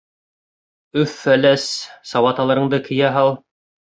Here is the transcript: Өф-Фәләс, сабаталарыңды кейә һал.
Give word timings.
Өф-Фәләс, 1.01 1.67
сабаталарыңды 2.13 2.83
кейә 2.91 3.15
һал. 3.19 3.31